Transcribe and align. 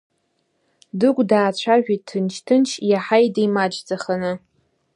Дыгә 0.99 1.21
даацәажәеит 1.29 2.01
ҭынч-ҭынч, 2.09 2.69
иаҳаидеи 2.89 3.47
маҷӡаханы. 3.55 4.31